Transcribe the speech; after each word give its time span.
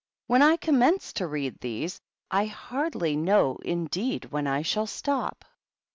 When 0.25 0.41
I 0.41 0.57
commence 0.57 1.13
to 1.13 1.27
read 1.27 1.59
these, 1.59 2.01
I 2.31 2.47
hardly 2.47 3.15
know, 3.15 3.59
indeed, 3.63 4.31
when 4.31 4.47
I 4.47 4.63
shall 4.63 4.87
stop." 4.87 5.45